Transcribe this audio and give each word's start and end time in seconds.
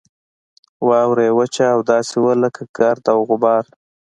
واوره 0.87 1.21
یې 1.27 1.35
وچه 1.39 1.65
او 1.73 1.79
داسې 1.91 2.15
وه 2.23 2.33
لکه 2.43 2.61
ګرد 2.77 3.03
او 3.13 3.19
غبار. 3.29 3.65